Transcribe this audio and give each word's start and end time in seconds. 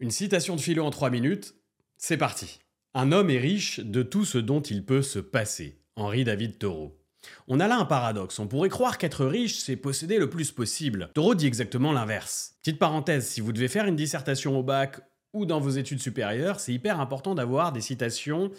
Une 0.00 0.10
citation 0.10 0.56
de 0.56 0.60
philo 0.60 0.84
en 0.84 0.90
3 0.90 1.08
minutes, 1.10 1.54
c'est 1.96 2.16
parti. 2.16 2.58
Un 2.94 3.12
homme 3.12 3.30
est 3.30 3.38
riche 3.38 3.78
de 3.78 4.02
tout 4.02 4.24
ce 4.24 4.38
dont 4.38 4.60
il 4.60 4.84
peut 4.84 5.02
se 5.02 5.20
passer. 5.20 5.78
Henri 5.94 6.24
David 6.24 6.58
Thoreau. 6.58 6.98
On 7.46 7.60
a 7.60 7.68
là 7.68 7.78
un 7.78 7.84
paradoxe. 7.84 8.40
On 8.40 8.48
pourrait 8.48 8.70
croire 8.70 8.98
qu'être 8.98 9.24
riche, 9.24 9.58
c'est 9.58 9.76
posséder 9.76 10.18
le 10.18 10.28
plus 10.28 10.50
possible. 10.50 11.10
Thoreau 11.14 11.36
dit 11.36 11.46
exactement 11.46 11.92
l'inverse. 11.92 12.56
Petite 12.60 12.80
parenthèse, 12.80 13.28
si 13.28 13.40
vous 13.40 13.52
devez 13.52 13.68
faire 13.68 13.86
une 13.86 13.94
dissertation 13.94 14.58
au 14.58 14.64
bac 14.64 15.00
ou 15.32 15.46
dans 15.46 15.60
vos 15.60 15.70
études 15.70 16.00
supérieures, 16.00 16.58
c'est 16.58 16.72
hyper 16.72 16.98
important 16.98 17.36
d'avoir 17.36 17.70
des 17.70 17.80
citations 17.80 18.50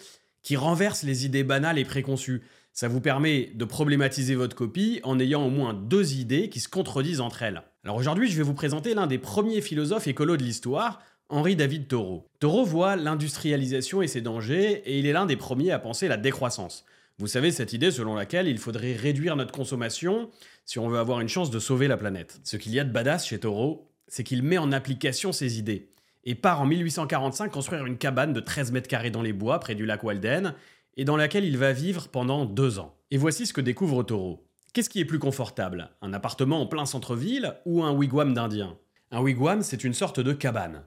qui 0.42 0.56
renversent 0.56 1.02
les 1.02 1.26
idées 1.26 1.44
banales 1.44 1.78
et 1.78 1.84
préconçues. 1.84 2.42
Ça 2.72 2.88
vous 2.88 3.02
permet 3.02 3.50
de 3.54 3.64
problématiser 3.66 4.36
votre 4.36 4.56
copie 4.56 5.00
en 5.02 5.20
ayant 5.20 5.44
au 5.44 5.50
moins 5.50 5.74
deux 5.74 6.14
idées 6.14 6.48
qui 6.48 6.60
se 6.60 6.68
contredisent 6.68 7.20
entre 7.20 7.42
elles. 7.42 7.62
Alors 7.84 7.96
aujourd'hui, 7.96 8.30
je 8.30 8.36
vais 8.38 8.42
vous 8.42 8.54
présenter 8.54 8.94
l'un 8.94 9.06
des 9.06 9.18
premiers 9.18 9.60
philosophes 9.60 10.06
écolos 10.06 10.38
de 10.38 10.42
l'histoire, 10.42 11.00
Henri 11.28 11.56
David 11.56 11.88
Thoreau. 11.88 12.28
Thoreau 12.38 12.64
voit 12.64 12.94
l'industrialisation 12.94 14.00
et 14.00 14.06
ses 14.06 14.20
dangers, 14.20 14.82
et 14.86 15.00
il 15.00 15.06
est 15.06 15.12
l'un 15.12 15.26
des 15.26 15.36
premiers 15.36 15.72
à 15.72 15.80
penser 15.80 16.06
la 16.06 16.16
décroissance. 16.16 16.84
Vous 17.18 17.26
savez, 17.26 17.50
cette 17.50 17.72
idée 17.72 17.90
selon 17.90 18.14
laquelle 18.14 18.46
il 18.46 18.58
faudrait 18.58 18.92
réduire 18.92 19.34
notre 19.34 19.50
consommation 19.50 20.30
si 20.64 20.78
on 20.78 20.88
veut 20.88 20.98
avoir 20.98 21.20
une 21.20 21.28
chance 21.28 21.50
de 21.50 21.58
sauver 21.58 21.88
la 21.88 21.96
planète. 21.96 22.38
Ce 22.44 22.56
qu'il 22.56 22.72
y 22.72 22.78
a 22.78 22.84
de 22.84 22.92
badass 22.92 23.26
chez 23.26 23.40
Thoreau, 23.40 23.88
c'est 24.06 24.22
qu'il 24.22 24.44
met 24.44 24.58
en 24.58 24.70
application 24.70 25.32
ses 25.32 25.58
idées, 25.58 25.88
et 26.24 26.36
part 26.36 26.60
en 26.60 26.66
1845 26.66 27.50
construire 27.50 27.86
une 27.86 27.98
cabane 27.98 28.32
de 28.32 28.40
13 28.40 28.70
mètres 28.70 28.88
carrés 28.88 29.10
dans 29.10 29.22
les 29.22 29.32
bois 29.32 29.58
près 29.58 29.74
du 29.74 29.84
lac 29.84 30.04
Walden, 30.04 30.54
et 30.96 31.04
dans 31.04 31.16
laquelle 31.16 31.44
il 31.44 31.58
va 31.58 31.72
vivre 31.72 32.06
pendant 32.06 32.44
deux 32.44 32.78
ans. 32.78 32.94
Et 33.10 33.18
voici 33.18 33.46
ce 33.46 33.52
que 33.52 33.60
découvre 33.60 34.04
Thoreau. 34.04 34.46
Qu'est-ce 34.72 34.90
qui 34.90 35.00
est 35.00 35.04
plus 35.04 35.18
confortable? 35.18 35.90
Un 36.02 36.12
appartement 36.12 36.60
en 36.60 36.66
plein 36.66 36.86
centre-ville 36.86 37.54
ou 37.64 37.82
un 37.82 37.92
wigwam 37.92 38.32
d'Indien? 38.32 38.76
Un 39.10 39.22
wigwam, 39.22 39.62
c'est 39.62 39.82
une 39.82 39.94
sorte 39.94 40.20
de 40.20 40.32
cabane. 40.32 40.84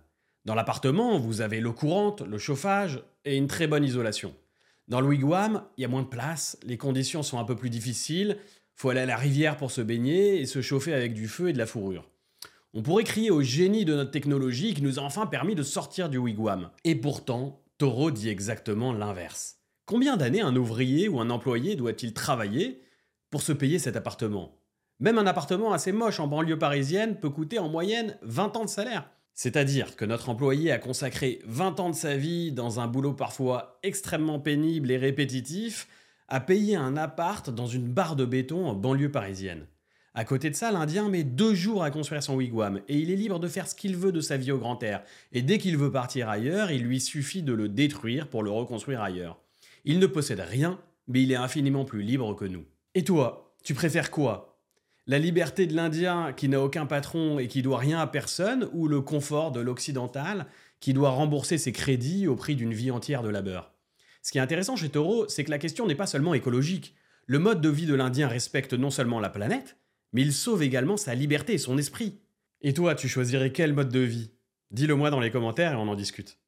Dans 0.49 0.55
l'appartement, 0.55 1.19
vous 1.19 1.41
avez 1.41 1.59
l'eau 1.59 1.73
courante, 1.73 2.21
le 2.21 2.39
chauffage 2.39 3.03
et 3.23 3.37
une 3.37 3.45
très 3.45 3.67
bonne 3.67 3.83
isolation. 3.83 4.33
Dans 4.87 4.99
le 4.99 5.05
wigwam, 5.05 5.63
il 5.77 5.81
y 5.81 5.85
a 5.85 5.87
moins 5.87 6.01
de 6.01 6.07
place, 6.07 6.57
les 6.63 6.75
conditions 6.75 7.21
sont 7.21 7.37
un 7.37 7.43
peu 7.43 7.55
plus 7.55 7.69
difficiles, 7.69 8.35
faut 8.73 8.89
aller 8.89 9.01
à 9.01 9.05
la 9.05 9.15
rivière 9.15 9.57
pour 9.57 9.69
se 9.69 9.81
baigner 9.81 10.41
et 10.41 10.47
se 10.47 10.63
chauffer 10.63 10.95
avec 10.95 11.13
du 11.13 11.27
feu 11.27 11.49
et 11.49 11.53
de 11.53 11.59
la 11.59 11.67
fourrure. 11.67 12.09
On 12.73 12.81
pourrait 12.81 13.03
crier 13.03 13.29
au 13.29 13.43
génie 13.43 13.85
de 13.85 13.93
notre 13.93 14.09
technologie 14.09 14.73
qui 14.73 14.81
nous 14.81 14.97
a 14.97 15.03
enfin 15.03 15.27
permis 15.27 15.53
de 15.53 15.61
sortir 15.61 16.09
du 16.09 16.17
wigwam. 16.17 16.71
Et 16.83 16.95
pourtant, 16.95 17.61
Taureau 17.77 18.09
dit 18.09 18.29
exactement 18.29 18.91
l'inverse. 18.91 19.59
Combien 19.85 20.17
d'années 20.17 20.41
un 20.41 20.55
ouvrier 20.55 21.09
ou 21.09 21.19
un 21.19 21.29
employé 21.29 21.75
doit-il 21.75 22.15
travailler 22.15 22.81
pour 23.29 23.43
se 23.43 23.53
payer 23.53 23.77
cet 23.77 23.95
appartement? 23.95 24.57
Même 24.99 25.19
un 25.19 25.27
appartement 25.27 25.73
assez 25.73 25.91
moche 25.91 26.19
en 26.19 26.25
banlieue 26.25 26.57
parisienne 26.57 27.19
peut 27.19 27.29
coûter 27.29 27.59
en 27.59 27.69
moyenne 27.69 28.17
20 28.23 28.57
ans 28.57 28.65
de 28.65 28.69
salaire. 28.69 29.11
C'est-à-dire 29.41 29.95
que 29.95 30.03
notre 30.03 30.27
employé 30.27 30.69
a 30.69 30.79
consacré 30.79 31.39
20 31.45 31.79
ans 31.79 31.89
de 31.89 31.95
sa 31.95 32.17
vie 32.17 32.51
dans 32.51 32.81
un 32.81 32.87
boulot 32.87 33.13
parfois 33.13 33.79
extrêmement 33.83 34.37
pénible 34.37 34.91
et 34.91 34.97
répétitif 34.97 35.87
à 36.27 36.41
payer 36.41 36.75
un 36.75 36.97
appart 36.97 37.49
dans 37.49 37.65
une 37.65 37.87
barre 37.87 38.17
de 38.17 38.25
béton 38.25 38.67
en 38.67 38.73
banlieue 38.73 39.13
parisienne. 39.13 39.65
À 40.13 40.25
côté 40.25 40.49
de 40.49 40.55
ça, 40.55 40.73
l'Indien 40.73 41.07
met 41.07 41.23
deux 41.23 41.53
jours 41.53 41.85
à 41.85 41.89
construire 41.89 42.21
son 42.21 42.35
wigwam 42.35 42.81
et 42.89 42.97
il 42.97 43.11
est 43.11 43.15
libre 43.15 43.39
de 43.39 43.47
faire 43.47 43.69
ce 43.69 43.75
qu'il 43.75 43.95
veut 43.95 44.11
de 44.11 44.19
sa 44.19 44.35
vie 44.35 44.51
au 44.51 44.57
grand 44.57 44.83
air. 44.83 45.03
Et 45.31 45.41
dès 45.41 45.57
qu'il 45.57 45.77
veut 45.77 45.89
partir 45.89 46.27
ailleurs, 46.27 46.69
il 46.69 46.83
lui 46.83 46.99
suffit 46.99 47.41
de 47.41 47.53
le 47.53 47.69
détruire 47.69 48.27
pour 48.27 48.43
le 48.43 48.51
reconstruire 48.51 49.01
ailleurs. 49.01 49.39
Il 49.85 49.99
ne 49.99 50.07
possède 50.07 50.41
rien, 50.41 50.81
mais 51.07 51.23
il 51.23 51.31
est 51.31 51.35
infiniment 51.35 51.85
plus 51.85 52.01
libre 52.01 52.35
que 52.35 52.43
nous. 52.43 52.65
Et 52.93 53.05
toi, 53.05 53.55
tu 53.63 53.73
préfères 53.73 54.11
quoi? 54.11 54.48
La 55.09 55.17
liberté 55.17 55.65
de 55.65 55.75
l'Indien 55.75 56.33
qui 56.33 56.49
n'a 56.49 56.61
aucun 56.61 56.85
patron 56.85 57.39
et 57.39 57.47
qui 57.47 57.63
doit 57.63 57.79
rien 57.79 57.99
à 57.99 58.05
personne, 58.05 58.69
ou 58.73 58.87
le 58.87 59.01
confort 59.01 59.51
de 59.51 59.59
l'Occidental 59.59 60.45
qui 60.79 60.93
doit 60.93 61.09
rembourser 61.09 61.57
ses 61.57 61.71
crédits 61.71 62.27
au 62.27 62.35
prix 62.35 62.55
d'une 62.55 62.75
vie 62.75 62.91
entière 62.91 63.23
de 63.23 63.29
labeur? 63.29 63.73
Ce 64.21 64.31
qui 64.31 64.37
est 64.37 64.41
intéressant 64.41 64.75
chez 64.75 64.89
Taureau, 64.89 65.27
c'est 65.27 65.43
que 65.43 65.49
la 65.49 65.57
question 65.57 65.87
n'est 65.87 65.95
pas 65.95 66.05
seulement 66.05 66.35
écologique. 66.35 66.93
Le 67.25 67.39
mode 67.39 67.59
de 67.59 67.69
vie 67.69 67.87
de 67.87 67.95
l'Indien 67.95 68.27
respecte 68.27 68.75
non 68.75 68.91
seulement 68.91 69.19
la 69.19 69.31
planète, 69.31 69.77
mais 70.13 70.21
il 70.21 70.31
sauve 70.31 70.61
également 70.61 70.95
sa 70.95 71.15
liberté 71.15 71.53
et 71.53 71.57
son 71.57 71.79
esprit. 71.79 72.19
Et 72.61 72.75
toi, 72.75 72.93
tu 72.93 73.07
choisirais 73.07 73.51
quel 73.51 73.73
mode 73.73 73.89
de 73.89 74.01
vie? 74.01 74.29
Dis-le 74.69 74.93
moi 74.93 75.09
dans 75.09 75.19
les 75.19 75.31
commentaires 75.31 75.71
et 75.71 75.77
on 75.77 75.87
en 75.87 75.95
discute. 75.95 76.39